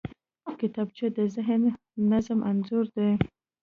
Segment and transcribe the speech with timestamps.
[0.59, 1.69] کتابچه د ذهني
[2.11, 3.09] نظم انځور دی